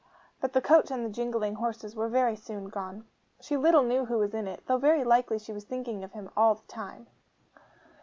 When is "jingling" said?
1.11-1.53